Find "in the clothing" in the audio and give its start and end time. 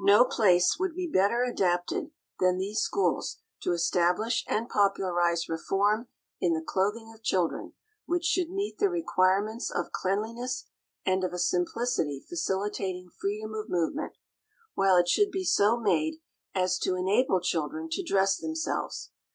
6.40-7.12